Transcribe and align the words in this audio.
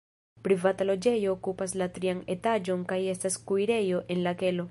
Privata 0.45 0.85
loĝejo 0.89 1.27
okupas 1.33 1.75
la 1.81 1.89
trian 1.97 2.23
etaĝon 2.35 2.85
kaj 2.93 2.99
estas 3.15 3.39
kuirejo 3.51 4.05
en 4.17 4.27
la 4.29 4.37
kelo. 4.43 4.59